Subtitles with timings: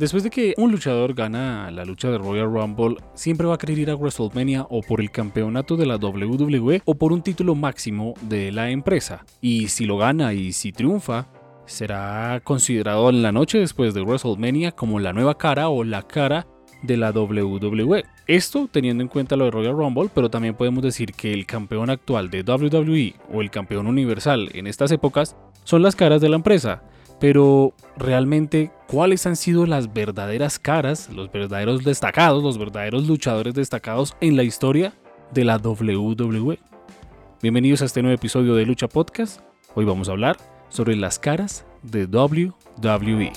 [0.00, 3.78] Después de que un luchador gana la lucha de Royal Rumble, siempre va a querer
[3.80, 8.14] ir a WrestleMania o por el campeonato de la WWE o por un título máximo
[8.22, 9.26] de la empresa.
[9.42, 11.26] Y si lo gana y si triunfa,
[11.66, 16.46] será considerado en la noche después de WrestleMania como la nueva cara o la cara
[16.82, 18.06] de la WWE.
[18.26, 21.90] Esto teniendo en cuenta lo de Royal Rumble, pero también podemos decir que el campeón
[21.90, 26.36] actual de WWE o el campeón universal en estas épocas son las caras de la
[26.36, 26.84] empresa.
[27.20, 34.16] Pero realmente, ¿cuáles han sido las verdaderas caras, los verdaderos destacados, los verdaderos luchadores destacados
[34.22, 34.94] en la historia
[35.30, 36.58] de la WWE?
[37.42, 39.42] Bienvenidos a este nuevo episodio de Lucha Podcast.
[39.74, 40.38] Hoy vamos a hablar
[40.70, 43.32] sobre las caras de WWE.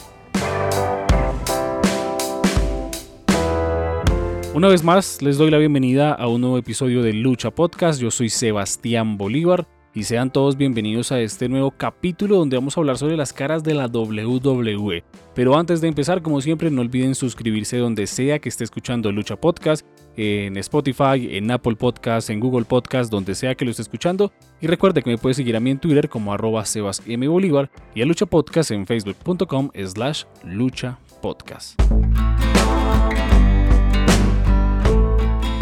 [4.54, 8.00] Una vez más, les doy la bienvenida a un nuevo episodio de Lucha Podcast.
[8.00, 12.80] Yo soy Sebastián Bolívar y sean todos bienvenidos a este nuevo capítulo donde vamos a
[12.80, 15.04] hablar sobre las caras de la WWE.
[15.36, 19.36] Pero antes de empezar, como siempre, no olviden suscribirse donde sea que esté escuchando Lucha
[19.36, 24.32] Podcast, en Spotify, en Apple Podcast, en Google Podcast, donde sea que lo esté escuchando.
[24.62, 28.06] Y recuerde que me puede seguir a mí en Twitter como arroba sebasmbolívar y a
[28.06, 31.80] Lucha Podcast en facebook.com slash lucha podcast.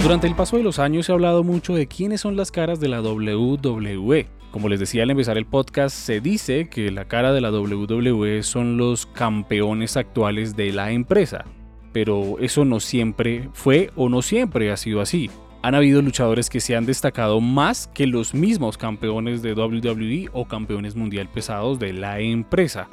[0.01, 2.79] Durante el paso de los años se ha hablado mucho de quiénes son las caras
[2.79, 4.25] de la WWE.
[4.49, 8.41] Como les decía al empezar el podcast, se dice que la cara de la WWE
[8.41, 11.45] son los campeones actuales de la empresa.
[11.93, 15.29] Pero eso no siempre fue o no siempre ha sido así.
[15.61, 20.45] Han habido luchadores que se han destacado más que los mismos campeones de WWE o
[20.45, 22.87] campeones mundial pesados de la empresa.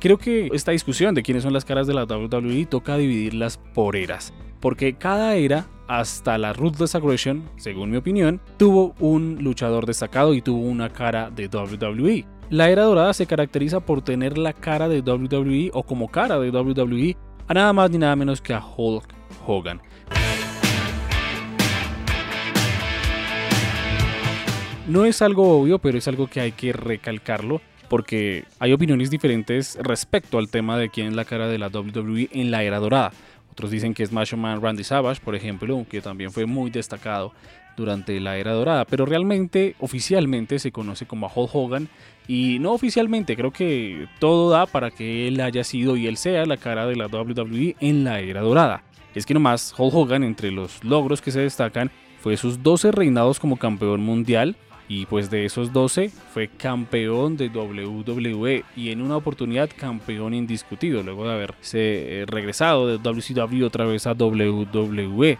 [0.00, 3.96] Creo que esta discusión de quiénes son las caras de la WWE toca dividirlas por
[3.96, 10.34] eras, porque cada era hasta la Ruthless Aggression, según mi opinión, tuvo un luchador destacado
[10.34, 12.24] y tuvo una cara de WWE.
[12.48, 16.50] La era dorada se caracteriza por tener la cara de WWE o como cara de
[16.50, 17.16] WWE
[17.48, 19.12] a nada más ni nada menos que a Hulk
[19.44, 19.82] Hogan.
[24.86, 27.60] No es algo obvio, pero es algo que hay que recalcarlo
[27.92, 32.30] porque hay opiniones diferentes respecto al tema de quién es la cara de la WWE
[32.32, 33.12] en la era dorada.
[33.52, 37.32] Otros dicen que es Macho Man Randy Savage, por ejemplo, que también fue muy destacado
[37.76, 41.88] durante la era dorada, pero realmente, oficialmente se conoce como Hulk Hogan
[42.28, 46.46] y no oficialmente, creo que todo da para que él haya sido y él sea
[46.46, 48.82] la cara de la WWE en la era dorada.
[49.14, 53.38] Es que nomás Hulk Hogan, entre los logros que se destacan, fue sus 12 reinados
[53.38, 54.56] como campeón mundial,
[54.88, 61.02] y pues de esos 12 fue campeón de WWE y en una oportunidad campeón indiscutido
[61.02, 65.38] luego de haberse eh, regresado de WCW otra vez a WWE.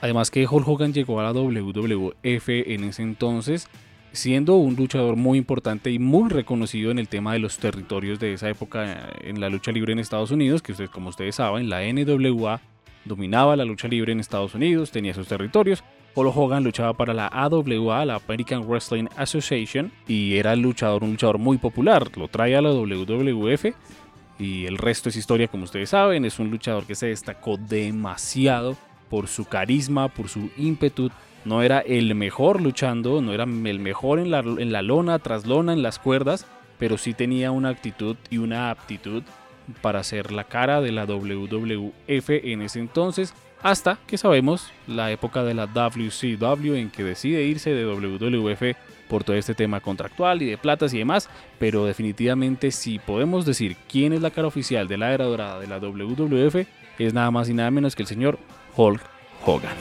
[0.00, 3.68] Además que Hulk Hogan llegó a la WWF en ese entonces
[4.14, 8.34] siendo un luchador muy importante y muy reconocido en el tema de los territorios de
[8.34, 11.68] esa época eh, en la lucha libre en Estados Unidos, que ustedes, como ustedes saben,
[11.68, 12.60] la NWA
[13.04, 17.26] dominaba la lucha libre en Estados Unidos, tenía sus territorios, Polo Hogan luchaba para la
[17.26, 22.08] AWA, la American Wrestling Association, y era luchador, un luchador muy popular.
[22.16, 23.74] Lo trae a la WWF
[24.38, 26.24] y el resto es historia, como ustedes saben.
[26.24, 28.76] Es un luchador que se destacó demasiado
[29.10, 31.10] por su carisma, por su ímpetu.
[31.44, 35.46] No era el mejor luchando, no era el mejor en la, en la lona, tras
[35.46, 36.46] lona, en las cuerdas,
[36.78, 39.24] pero sí tenía una actitud y una aptitud
[39.82, 45.42] para ser la cara de la WWF en ese entonces hasta que sabemos la época
[45.42, 48.76] de la WCW en que decide irse de WWF
[49.08, 53.76] por todo este tema contractual y de platas y demás, pero definitivamente si podemos decir
[53.88, 56.66] quién es la cara oficial de la era dorada de la WWF,
[56.98, 58.38] es nada más y nada menos que el señor
[58.76, 59.00] Hulk
[59.46, 59.76] Hogan.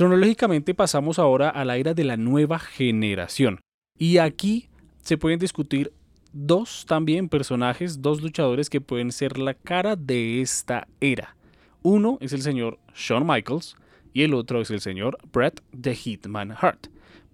[0.00, 3.60] Cronológicamente pasamos ahora a la era de la nueva generación.
[3.98, 4.70] Y aquí
[5.02, 5.92] se pueden discutir
[6.32, 11.36] dos también personajes, dos luchadores que pueden ser la cara de esta era.
[11.82, 13.76] Uno es el señor Shawn Michaels
[14.14, 16.86] y el otro es el señor Bret The Hitman Hart.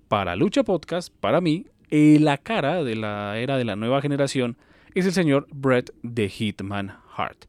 [0.08, 4.56] Para Lucha Podcast, para mí, eh, la cara de la era de la nueva generación
[4.92, 7.44] es el señor Bret The Hitman Hart.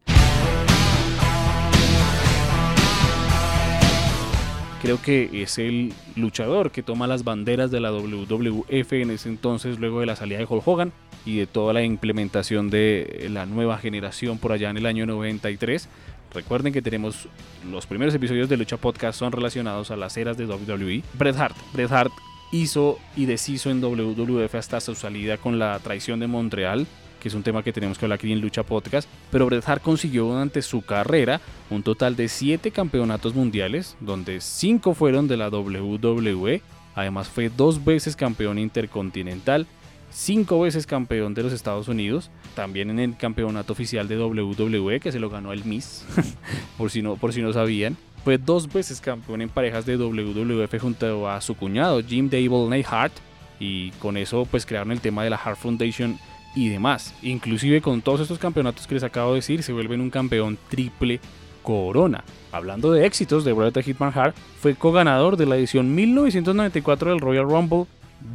[4.82, 9.80] Creo que es el luchador que toma las banderas de la WWF en ese entonces
[9.80, 10.92] luego de la salida de Hulk Hogan
[11.26, 15.90] y de toda la implementación de la nueva generación por allá en el año 93.
[16.34, 17.28] Recuerden que tenemos
[17.70, 21.04] los primeros episodios de Lucha Podcast son relacionados a las eras de WWE.
[21.14, 21.56] Bret Hart.
[21.74, 22.12] Bret Hart
[22.52, 26.88] hizo y deshizo en WWF hasta su salida con la traición de Montreal
[27.20, 29.82] que es un tema que tenemos que hablar aquí en Lucha Podcast, pero Bret Hart
[29.82, 35.50] consiguió durante su carrera un total de 7 campeonatos mundiales, donde 5 fueron de la
[35.50, 36.62] WWE,
[36.96, 39.68] además fue dos veces campeón intercontinental,
[40.12, 45.12] 5 veces campeón de los Estados Unidos, también en el campeonato oficial de WWE que
[45.12, 46.06] se lo ganó el Miss,
[46.78, 47.98] por, si no, por si no sabían.
[48.24, 53.14] Fue dos veces campeón en parejas de WWF junto a su cuñado Jim Dable Neidhart
[53.60, 56.20] y con eso pues crearon el tema de la Hart Foundation
[56.58, 57.14] y demás.
[57.22, 61.20] Inclusive con todos estos campeonatos que les acabo de decir se vuelven un campeón triple
[61.62, 62.24] corona.
[62.52, 67.44] Hablando de éxitos de Bret Hitman Hart, fue co-ganador de la edición 1994 del Royal
[67.44, 67.86] Rumble,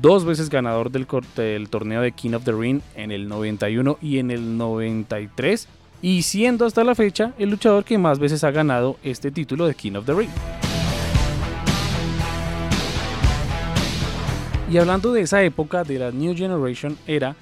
[0.01, 4.19] dos veces ganador del, del torneo de King of the Ring en el 91 y
[4.19, 5.67] en el 93
[6.01, 9.75] y siendo hasta la fecha el luchador que más veces ha ganado este título de
[9.75, 10.31] King of the Ring.
[14.71, 17.37] Y hablando de esa época, de la New Generation era,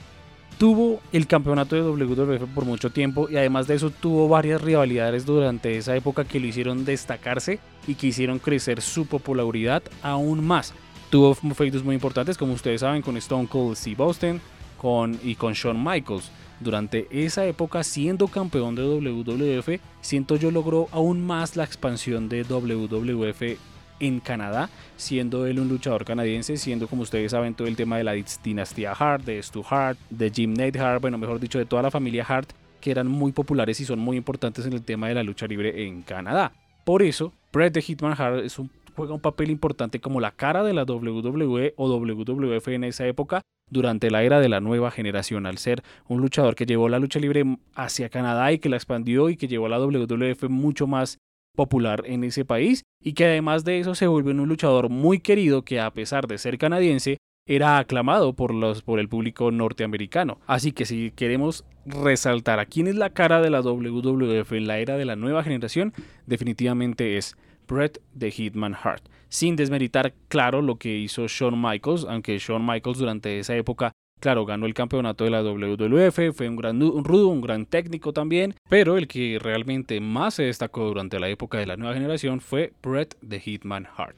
[0.60, 5.24] tuvo el campeonato de WWF por mucho tiempo y además de eso tuvo varias rivalidades
[5.24, 10.74] durante esa época que lo hicieron destacarse y que hicieron crecer su popularidad aún más.
[11.08, 14.38] Tuvo feudos muy importantes, como ustedes saben, con Stone Cold Steve Austin
[14.76, 16.30] con, y con Shawn Michaels
[16.60, 22.44] durante esa época siendo campeón de WWF, siento yo logró aún más la expansión de
[22.44, 23.58] WWF
[24.00, 28.04] en Canadá, siendo él un luchador canadiense, siendo como ustedes saben todo el tema de
[28.04, 31.82] la dinastía Hart, de Stu Hart, de Jim Nate Hart, bueno, mejor dicho, de toda
[31.82, 32.50] la familia Hart,
[32.80, 35.86] que eran muy populares y son muy importantes en el tema de la lucha libre
[35.86, 36.52] en Canadá.
[36.84, 38.58] Por eso, Bret the Hitman Hart es
[38.96, 43.42] juega un papel importante como la cara de la WWE o WWF en esa época,
[43.70, 47.20] durante la era de la nueva generación, al ser un luchador que llevó la lucha
[47.20, 47.44] libre
[47.74, 51.18] hacia Canadá y que la expandió y que llevó a la WWF mucho más
[51.60, 55.60] popular en ese país y que además de eso se volvió un luchador muy querido
[55.60, 60.40] que a pesar de ser canadiense era aclamado por, los, por el público norteamericano.
[60.46, 64.78] Así que si queremos resaltar a quién es la cara de la WWF en la
[64.78, 65.92] era de la nueva generación,
[66.24, 67.36] definitivamente es
[67.68, 69.04] Bret the Hitman Hart.
[69.28, 74.46] Sin desmeritar, claro, lo que hizo Shawn Michaels, aunque Shawn Michaels durante esa época, claro,
[74.46, 78.54] ganó el campeonato de la WWF, fue un gran un rudo, un gran técnico también,
[78.68, 82.72] pero el que realmente más se destacó durante la época de la nueva generación fue
[82.82, 84.16] Bret the Hitman Hart.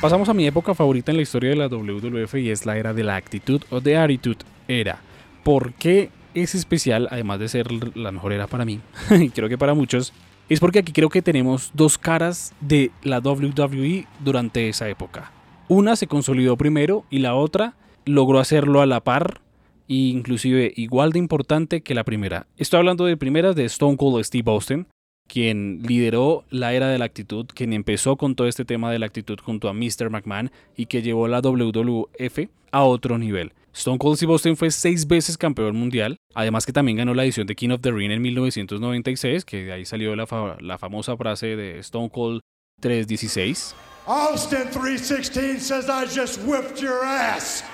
[0.00, 2.92] Pasamos a mi época favorita en la historia de la WWF y es la era
[2.92, 4.98] de la actitud o de attitude era.
[5.42, 7.66] ¿Por qué es especial, además de ser
[7.96, 8.80] la mejor era para mí,
[9.10, 10.12] y creo que para muchos?
[10.48, 15.32] Es porque aquí creo que tenemos dos caras de la WWE durante esa época.
[15.68, 17.74] Una se consolidó primero y la otra
[18.04, 19.40] logró hacerlo a la par
[19.88, 22.46] e inclusive igual de importante que la primera.
[22.56, 24.86] Estoy hablando de primeras de Stone Cold Steve Austin,
[25.28, 29.06] quien lideró la era de la actitud, quien empezó con todo este tema de la
[29.06, 30.10] actitud junto a Mr.
[30.10, 33.52] McMahon y que llevó la WWF a otro nivel.
[33.74, 37.46] Stone Cold Steve Austin fue seis veces campeón mundial, además que también ganó la edición
[37.46, 40.26] de King of the Ring en 1996, que de ahí salió la,
[40.60, 42.40] la famosa frase de Stone Cold
[42.80, 43.74] 316.
[44.06, 47.64] Austin 316 says I just whipped your ass.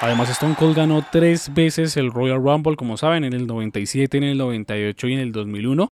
[0.00, 4.24] Además, Stone Cold ganó tres veces el Royal Rumble, como saben, en el 97, en
[4.24, 5.88] el 98 y en el 2001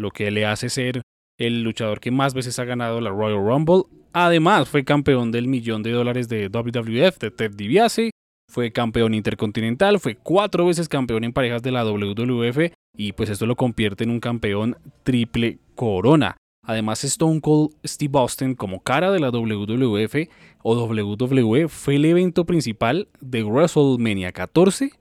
[0.00, 1.02] lo que le hace ser
[1.38, 3.84] el luchador que más veces ha ganado la Royal Rumble.
[4.12, 8.10] Además, fue campeón del millón de dólares de WWF de Ted DiBiase,
[8.50, 13.46] fue campeón intercontinental, fue cuatro veces campeón en parejas de la WWF y pues esto
[13.46, 16.36] lo convierte en un campeón triple corona.
[16.66, 20.28] Además, Stone Cold Steve Austin como cara de la WWF
[20.62, 24.92] o WWE fue el evento principal de WrestleMania 14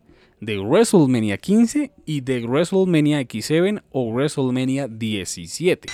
[0.42, 5.90] de WrestleMania 15 y de WrestleMania X7 o WrestleMania 17.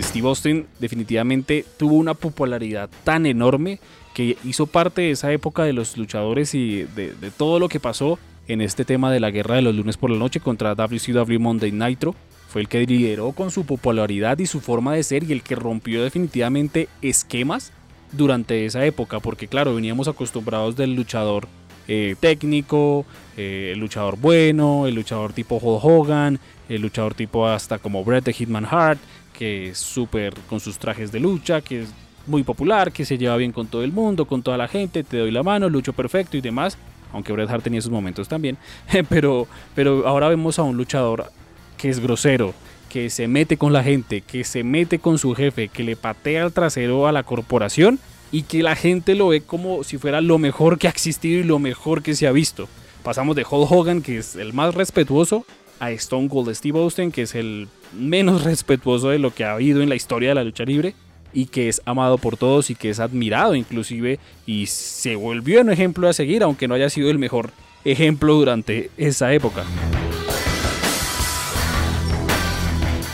[0.00, 3.78] Steve Austin definitivamente tuvo una popularidad tan enorme
[4.14, 7.78] que hizo parte de esa época de los luchadores y de, de todo lo que
[7.78, 11.38] pasó en este tema de la guerra de los lunes por la noche contra WCW
[11.38, 12.14] Monday Nitro.
[12.48, 15.54] Fue el que lideró con su popularidad y su forma de ser y el que
[15.54, 17.72] rompió definitivamente esquemas
[18.12, 21.48] durante esa época, porque claro, veníamos acostumbrados del luchador
[21.86, 26.38] eh, técnico, eh, el luchador bueno, el luchador tipo Hogan,
[26.68, 28.98] el luchador tipo hasta como Bret the Hitman Hart,
[29.32, 31.88] que es súper con sus trajes de lucha, que es
[32.26, 35.18] muy popular, que se lleva bien con todo el mundo, con toda la gente, te
[35.18, 36.76] doy la mano, lucho perfecto y demás.
[37.12, 38.58] Aunque Bret Hart tenía sus momentos también.
[39.08, 41.32] pero, pero ahora vemos a un luchador
[41.78, 42.52] que es grosero,
[42.88, 46.44] que se mete con la gente, que se mete con su jefe, que le patea
[46.44, 47.98] el trasero a la corporación
[48.32, 51.44] y que la gente lo ve como si fuera lo mejor que ha existido y
[51.44, 52.68] lo mejor que se ha visto.
[53.02, 55.46] Pasamos de Hulk Hogan, que es el más respetuoso,
[55.80, 59.82] a Stone Cold Steve Austin, que es el menos respetuoso de lo que ha habido
[59.82, 60.94] en la historia de la lucha libre
[61.32, 65.70] y que es amado por todos y que es admirado inclusive y se volvió un
[65.70, 67.50] ejemplo a seguir, aunque no haya sido el mejor
[67.84, 69.64] ejemplo durante esa época.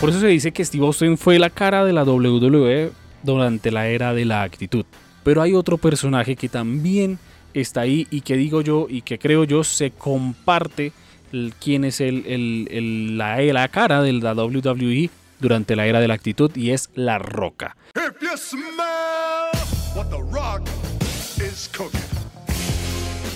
[0.05, 2.93] Por eso se dice que Steve Austin fue la cara de la WWE
[3.23, 4.85] durante la era de la actitud.
[5.23, 7.19] Pero hay otro personaje que también
[7.55, 10.93] está ahí y que digo yo y que creo yo se comparte
[11.59, 15.09] quién es el, la, la cara de la WWE
[15.41, 17.75] durante la era de la actitud y es La Roca.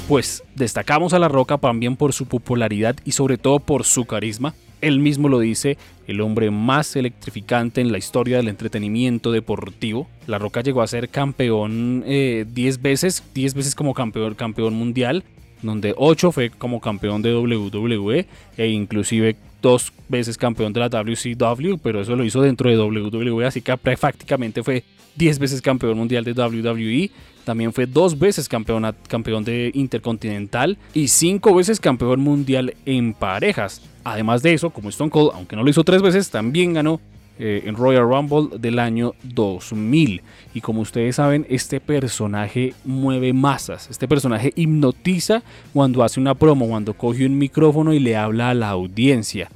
[0.06, 4.52] Pues destacamos a La Roca también por su popularidad y sobre todo por su carisma.
[4.80, 10.08] Él mismo lo dice, el hombre más electrificante en la historia del entretenimiento deportivo.
[10.26, 15.24] La Roca llegó a ser campeón 10 eh, veces, 10 veces como campeón, campeón mundial,
[15.62, 21.78] donde 8 fue como campeón de WWE e inclusive dos veces campeón de la WCW,
[21.82, 24.84] pero eso lo hizo dentro de WWE, así que prácticamente fue
[25.18, 27.10] 10 veces campeón mundial de WWE.
[27.44, 33.82] También fue dos veces campeón, campeón de Intercontinental y cinco veces campeón mundial en parejas.
[34.04, 37.00] Además de eso, como Stone Cold, aunque no lo hizo tres veces, también ganó
[37.38, 40.22] eh, en Royal Rumble del año 2000.
[40.54, 43.88] Y como ustedes saben, este personaje mueve masas.
[43.90, 48.54] Este personaje hipnotiza cuando hace una promo, cuando coge un micrófono y le habla a
[48.54, 49.50] la audiencia.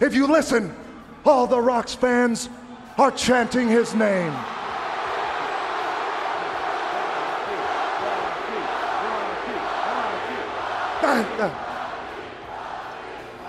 [0.00, 0.70] If you listen,
[1.24, 2.50] all the Rocks fans
[2.96, 4.32] are chanting his name.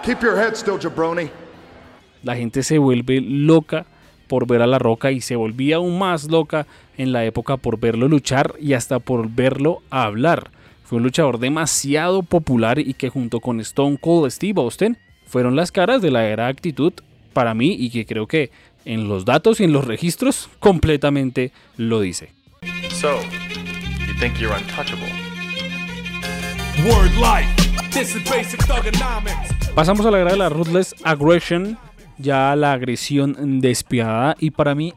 [0.04, 1.30] Keep your head still, jabroni.
[2.24, 3.86] La gente se vuelve loca
[4.28, 6.66] por ver a La Roca y se volvía aún más loca
[6.98, 10.52] en la época por verlo luchar y hasta por verlo hablar.
[10.84, 15.72] Fue un luchador demasiado popular y que junto con Stone Cold Steve Austin fueron las
[15.72, 16.94] caras de la era actitud
[17.34, 18.52] para mí y que creo que
[18.86, 22.34] en los datos y en los registros completamente lo dice.
[22.90, 23.20] So,
[24.08, 25.31] you think you're untouchable?
[26.80, 27.12] Word.
[27.92, 28.62] This is basic
[29.76, 31.78] Pasamos a la era de la Ruthless Aggression
[32.18, 34.36] ya la agresión despiadada.
[34.40, 34.94] Y para mí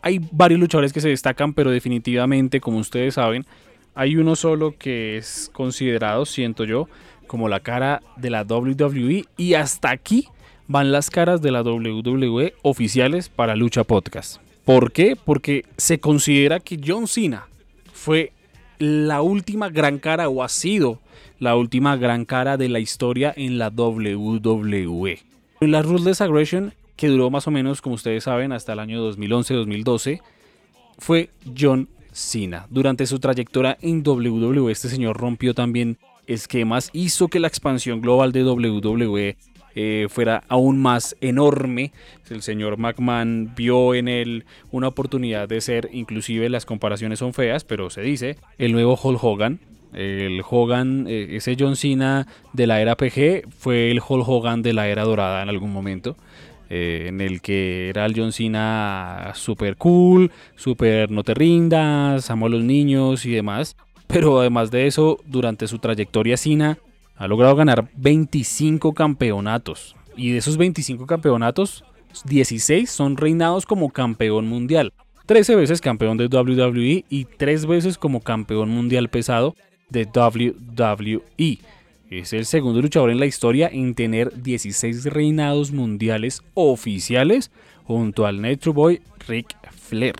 [0.00, 3.46] hay varios luchadores que se destacan, pero definitivamente, como ustedes saben,
[3.94, 6.88] hay uno solo que es considerado, siento yo,
[7.26, 9.26] como la cara de la WWE.
[9.36, 10.28] Y hasta aquí
[10.66, 14.40] van las caras de la WWE oficiales para Lucha Podcast.
[14.64, 15.16] ¿Por qué?
[15.16, 17.46] Porque se considera que John Cena
[17.92, 18.32] fue
[18.78, 21.00] la última gran cara o ha sido
[21.38, 25.18] la última gran cara de la historia en la WWE.
[25.60, 30.20] La Ruthless Aggression, que duró más o menos, como ustedes saben, hasta el año 2011-2012,
[30.98, 32.66] fue John Cena.
[32.70, 38.32] Durante su trayectoria en WWE, este señor rompió también esquemas, hizo que la expansión global
[38.32, 39.36] de WWE
[39.74, 41.92] eh, fuera aún más enorme.
[42.28, 47.64] El señor McMahon vio en él una oportunidad de ser, inclusive las comparaciones son feas,
[47.64, 49.60] pero se dice, el nuevo Hulk Hogan.
[49.92, 54.72] El Hogan, eh, ese John Cena de la era PG, fue el Hulk Hogan de
[54.72, 56.16] la era dorada en algún momento.
[56.70, 62.46] Eh, en el que era el John Cena super cool, super no te rindas, amo
[62.46, 63.76] a los niños y demás.
[64.06, 66.78] Pero además de eso, durante su trayectoria Cena
[67.16, 69.96] ha logrado ganar 25 campeonatos.
[70.16, 71.84] Y de esos 25 campeonatos,
[72.24, 74.92] 16 son reinados como campeón mundial.
[75.26, 79.54] 13 veces campeón de WWE y 3 veces como campeón mundial pesado
[79.92, 81.58] de WWE.
[82.10, 87.50] Es el segundo luchador en la historia en tener 16 reinados mundiales oficiales
[87.84, 90.14] junto al Nature Boy Rick Flair.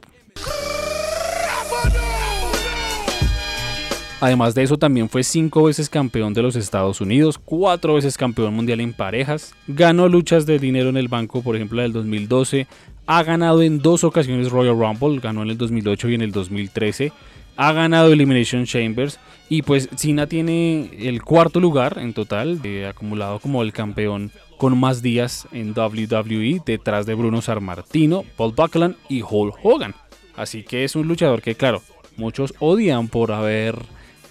[4.22, 8.54] Además de eso, también fue cinco veces campeón de los Estados Unidos, cuatro veces campeón
[8.54, 12.68] mundial en parejas, ganó luchas de dinero en el banco, por ejemplo, del 2012,
[13.06, 17.12] ha ganado en dos ocasiones Royal Rumble, ganó en el 2008 y en el 2013,
[17.56, 19.18] ha ganado Elimination Chambers
[19.48, 24.78] y pues Cena tiene el cuarto lugar en total, eh, acumulado como el campeón con
[24.78, 29.94] más días en WWE detrás de Bruno Sarmartino, Paul Buckland y Hulk Hogan.
[30.36, 31.82] Así que es un luchador que claro,
[32.16, 33.76] muchos odian por haber,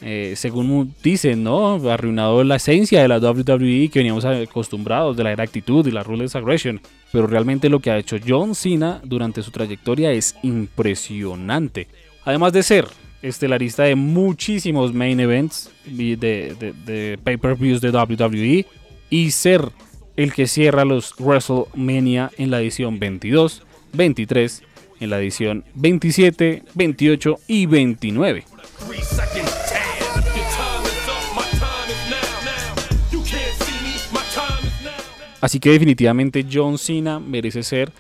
[0.01, 1.75] eh, según dicen, ¿no?
[1.92, 6.01] arruinado la esencia de la WWE que veníamos acostumbrados de la era actitud y la
[6.01, 6.82] Ruthless Aggression.
[7.12, 11.88] Pero realmente lo que ha hecho John Cena durante su trayectoria es impresionante.
[12.24, 12.88] Además de ser
[13.22, 18.66] estelarista de muchísimos main events de, de, de pay-per-views de WWE
[19.10, 19.70] y ser
[20.16, 23.63] el que cierra los WrestleMania en la edición 22,
[23.94, 24.63] 23,
[25.00, 28.44] en la edición 27, 28 y 29.
[35.42, 37.92] Así que definitivamente John Cena merece ser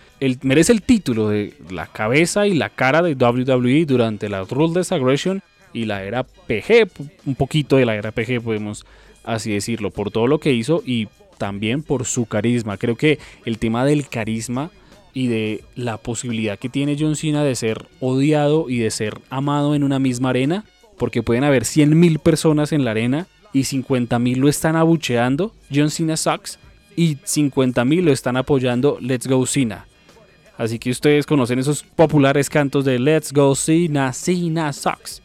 [0.41, 5.41] merece el título de la cabeza y la cara de WWE durante la Ruthless Aggression
[5.73, 6.89] y la era PG,
[7.25, 8.85] un poquito de la era PG podemos
[9.23, 12.77] así decirlo, por todo lo que hizo y también por su carisma.
[12.77, 14.71] Creo que el tema del carisma
[15.13, 19.75] y de la posibilidad que tiene John Cena de ser odiado y de ser amado
[19.75, 20.65] en una misma arena,
[20.97, 26.15] porque pueden haber 100.000 personas en la arena y 50.000 lo están abucheando, John Cena
[26.15, 26.59] sucks,
[26.95, 29.85] y 50.000 lo están apoyando Let's Go Cena.
[30.61, 35.19] Así que ustedes conocen esos populares cantos de Let's Go Cena, Cena sucks.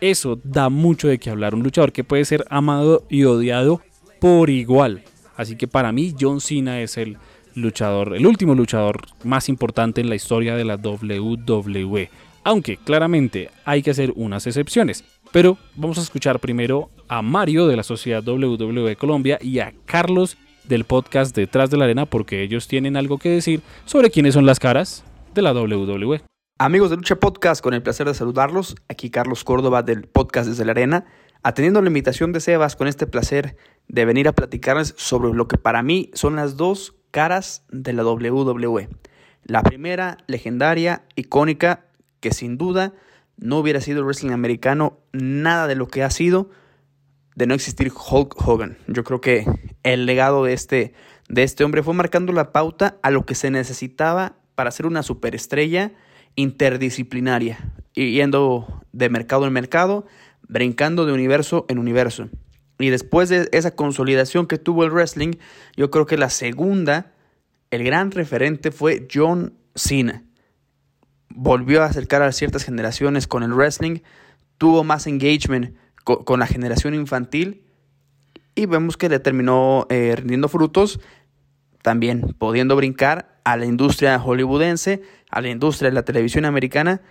[0.00, 1.54] Eso da mucho de qué hablar.
[1.54, 3.82] Un luchador que puede ser amado y odiado
[4.18, 5.02] por igual.
[5.36, 7.18] Así que para mí John Cena es el
[7.54, 12.08] luchador, el último luchador más importante en la historia de la WWE.
[12.42, 15.04] Aunque claramente hay que hacer unas excepciones.
[15.32, 20.38] Pero vamos a escuchar primero a Mario de la Sociedad WWE Colombia y a Carlos
[20.68, 24.46] del podcast Detrás de la Arena porque ellos tienen algo que decir sobre quiénes son
[24.46, 25.04] las caras
[25.34, 26.22] de la WWE.
[26.58, 28.76] Amigos de Lucha Podcast, con el placer de saludarlos.
[28.88, 31.04] Aquí Carlos Córdoba del podcast Desde la Arena,
[31.42, 33.56] atendiendo la invitación de Sebas con este placer
[33.88, 38.04] de venir a platicarles sobre lo que para mí son las dos caras de la
[38.04, 38.88] WWE.
[39.44, 41.84] La primera, legendaria, icónica,
[42.20, 42.94] que sin duda
[43.36, 46.50] no hubiera sido el wrestling americano nada de lo que ha sido
[47.36, 48.78] de no existir Hulk Hogan.
[48.88, 49.46] Yo creo que
[49.84, 50.94] el legado de este,
[51.28, 55.02] de este hombre fue marcando la pauta a lo que se necesitaba para ser una
[55.02, 55.92] superestrella
[56.34, 60.06] interdisciplinaria, yendo de mercado en mercado,
[60.48, 62.30] brincando de universo en universo.
[62.78, 65.32] Y después de esa consolidación que tuvo el wrestling,
[65.76, 67.12] yo creo que la segunda,
[67.70, 70.24] el gran referente fue John Cena.
[71.28, 74.00] Volvió a acercar a ciertas generaciones con el wrestling,
[74.56, 75.76] tuvo más engagement
[76.06, 77.64] con, la generación infantil
[78.54, 81.00] y vemos que le terminó eh, rindiendo frutos,
[81.82, 87.02] también pudiendo brincar a la industria hollywoodense, a la industria de la televisión americana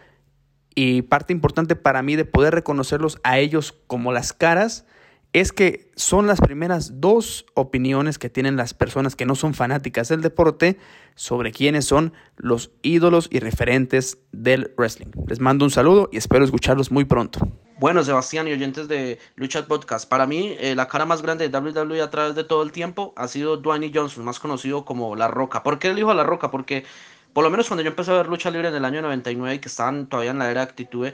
[0.75, 4.85] y parte importante para mí de poder reconocerlos a ellos como las caras
[5.33, 10.07] es que son las primeras dos opiniones que tienen las personas que no son fanáticas
[10.07, 10.77] del deporte
[11.15, 15.11] sobre quiénes son los ídolos y referentes del wrestling.
[15.27, 17.64] Les mando un saludo y espero escucharlos muy pronto.
[17.77, 21.57] Bueno, Sebastián y oyentes de Lucha Podcast, para mí eh, la cara más grande de
[21.59, 25.27] WWE a través de todo el tiempo ha sido Dwayne Johnson, más conocido como La
[25.27, 25.61] Roca.
[25.61, 26.51] ¿Por qué elijo a La Roca?
[26.51, 26.85] Porque
[27.33, 29.59] por lo menos cuando yo empecé a ver lucha libre en el año 99 y
[29.59, 31.09] que estaban todavía en la era de actitud,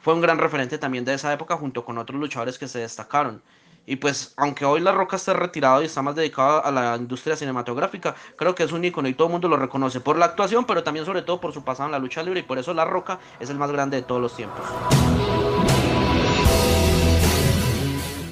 [0.00, 3.42] fue un gran referente también de esa época junto con otros luchadores que se destacaron.
[3.84, 7.36] Y pues, aunque hoy La Roca esté retirado y está más dedicado a la industria
[7.36, 10.64] cinematográfica, creo que es un icono y todo el mundo lo reconoce por la actuación,
[10.64, 12.86] pero también sobre todo por su pasado en la lucha libre y por eso La
[12.86, 14.64] Roca es el más grande de todos los tiempos.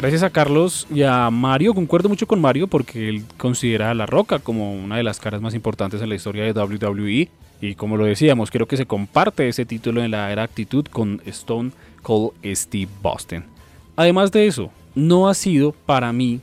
[0.05, 4.05] Gracias a Carlos y a Mario, concuerdo mucho con Mario porque él considera a La
[4.05, 7.31] Roca como una de las caras más importantes en la historia de WWE
[7.63, 11.23] y como lo decíamos, creo que se comparte ese título en la era actitud con
[11.25, 11.71] Stone
[12.03, 13.47] Cold Steve Boston.
[13.97, 16.39] Además de eso, no ha sido para mí,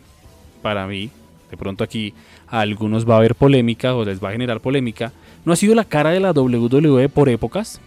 [0.64, 1.12] para mí,
[1.52, 2.16] de pronto aquí
[2.48, 5.14] a algunos va a haber polémica o les va a generar polémica,
[5.46, 7.80] no ha sido la cara de la WWE por épocas.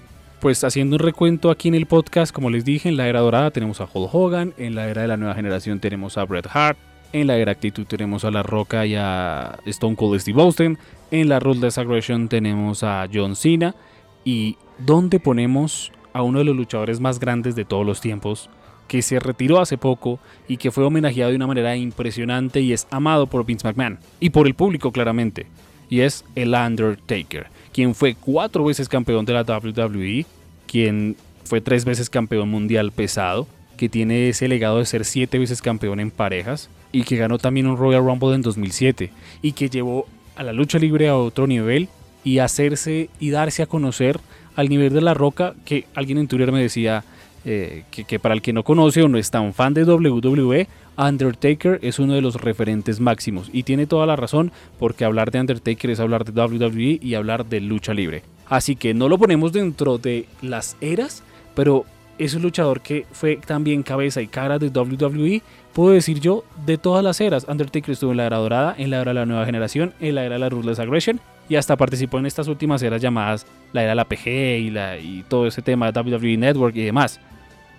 [0.45, 3.51] Pues haciendo un recuento aquí en el podcast, como les dije, en la era dorada
[3.51, 6.77] tenemos a Hulk Hogan, en la era de la nueva generación tenemos a Bret Hart,
[7.15, 10.77] en la era actitud tenemos a La Roca y a Stone Cold Steve Austin,
[11.11, 13.75] en la Ruthless Aggression tenemos a John Cena
[14.23, 18.51] y ¿dónde ponemos a uno de los luchadores más grandes de todos los tiempos,
[18.87, 22.87] que se retiró hace poco y que fue homenajeado de una manera impresionante y es
[22.91, 25.47] amado por Vince McMahon y por el público claramente.
[25.89, 30.25] Y es el Undertaker, quien fue cuatro veces campeón de la WWE,
[30.69, 35.61] quien fue tres veces campeón mundial pesado, que tiene ese legado de ser siete veces
[35.61, 39.11] campeón en parejas y que ganó también un Royal Rumble en 2007
[39.43, 40.07] y que llevó
[40.37, 41.89] a la lucha libre a otro nivel
[42.23, 44.21] y hacerse y darse a conocer
[44.55, 47.05] al nivel de la roca que alguien en Twitter me decía
[47.47, 51.79] eh, que, para el que no conoce o no es tan fan de WWE, Undertaker
[51.83, 55.91] es uno de los referentes máximos y tiene toda la razón porque hablar de Undertaker
[55.91, 58.23] es hablar de WWE y hablar de lucha libre.
[58.49, 61.23] Así que no lo ponemos dentro de las eras,
[61.55, 61.85] pero
[62.17, 65.43] es un luchador que fue también cabeza y cara de WWE,
[65.75, 67.45] puedo decir yo, de todas las eras.
[67.47, 70.25] Undertaker estuvo en la era dorada, en la era de la nueva generación, en la
[70.25, 73.91] era de la Ruthless Aggression y hasta participó en estas últimas eras llamadas la era
[73.91, 77.21] de la PG y, y todo ese tema de WWE Network y demás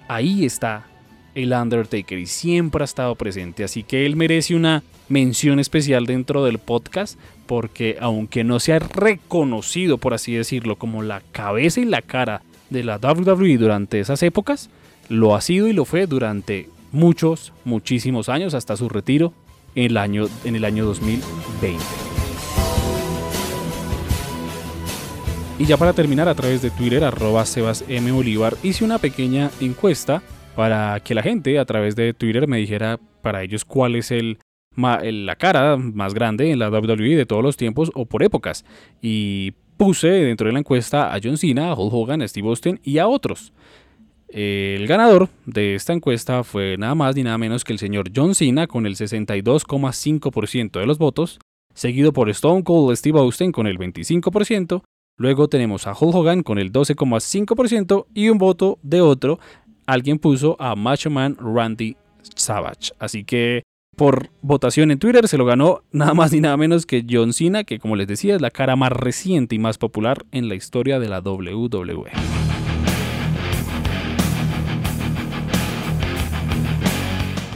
[0.07, 0.85] ahí está
[1.35, 3.63] el Undertaker y siempre ha estado presente.
[3.63, 8.79] Así que él merece una mención especial dentro del podcast porque aunque no se ha
[8.79, 14.23] reconocido, por así decirlo, como la cabeza y la cara de la WWE durante esas
[14.23, 14.69] épocas,
[15.09, 19.33] lo ha sido y lo fue durante muchos, muchísimos años hasta su retiro
[19.75, 22.14] en el año, en el año 2020.
[25.57, 28.11] Y ya para terminar, a través de Twitter, arroba Sebas M.
[28.11, 30.21] Bolívar, hice una pequeña encuesta
[30.53, 34.37] para que la gente a través de Twitter me dijera para ellos cuál es el,
[34.75, 38.65] la cara más grande en la WWE de todos los tiempos o por épocas.
[39.01, 42.81] Y puse dentro de la encuesta a John Cena, a Hulk Hogan, a Steve Austin
[42.83, 43.53] y a otros.
[44.27, 48.35] El ganador de esta encuesta fue nada más ni nada menos que el señor John
[48.35, 51.39] Cena con el 62,5% de los votos,
[51.73, 54.83] seguido por Stone Cold Steve Austin con el 25%,
[55.17, 59.39] luego tenemos a Hulk Hogan con el 12,5% y un voto de otro,
[59.86, 61.95] alguien puso a Macho Man Randy
[62.36, 62.91] Savage.
[62.99, 63.63] Así que
[63.95, 67.63] por votación en Twitter se lo ganó nada más ni nada menos que John Cena,
[67.63, 70.99] que como les decía es la cara más reciente y más popular en la historia
[70.99, 72.12] de la WWE.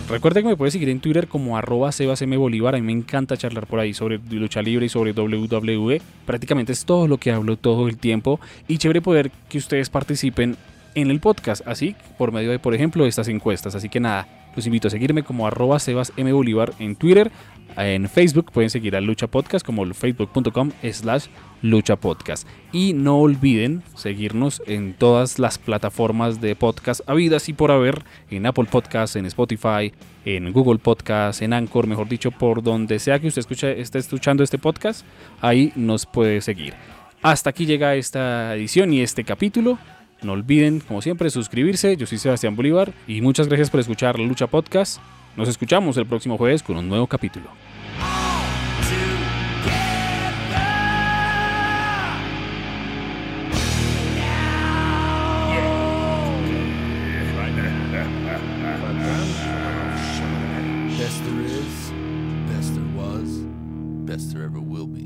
[0.09, 1.91] Recuerden que me puedes seguir en Twitter como arroba
[2.37, 2.73] Bolívar.
[2.73, 6.01] A mí me encanta charlar por ahí sobre lucha libre y sobre WWE.
[6.25, 8.39] Prácticamente es todo lo que hablo todo el tiempo.
[8.67, 10.57] Y chévere poder que ustedes participen
[10.95, 13.75] en el podcast, así por medio de, por ejemplo, estas encuestas.
[13.75, 14.27] Así que nada,
[14.59, 17.31] los invito a seguirme como arroba en Twitter.
[17.77, 21.27] En Facebook pueden seguir a Lucha Podcast como facebook.com slash
[21.61, 22.45] Lucha Podcast.
[22.73, 28.45] Y no olviden seguirnos en todas las plataformas de podcast habidas y por haber, en
[28.45, 29.93] Apple Podcast, en Spotify,
[30.25, 34.43] en Google Podcast, en Anchor, mejor dicho, por donde sea que usted escuche, esté escuchando
[34.43, 35.05] este podcast,
[35.39, 36.73] ahí nos puede seguir.
[37.21, 39.77] Hasta aquí llega esta edición y este capítulo.
[40.21, 41.95] No olviden, como siempre, suscribirse.
[41.95, 44.99] Yo soy Sebastián Bolívar y muchas gracias por escuchar Lucha Podcast.
[45.35, 47.49] Nos escuchamos el próximo jueves con un nuevo capítulo.
[64.09, 64.98] best there ever will be.